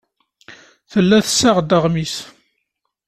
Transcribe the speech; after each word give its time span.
Tella 0.91 1.17
tessaɣ-d 1.25 1.71
aɣmis. 1.77 2.15